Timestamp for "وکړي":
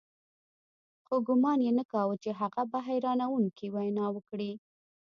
4.11-4.51